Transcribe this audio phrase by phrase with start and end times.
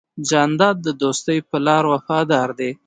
[0.29, 2.71] جانداد د دوستی په لار وفادار دی.